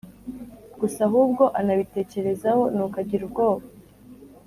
[0.79, 3.65] gusa ahubwo anabitekerezaho nuko agira ubwoba.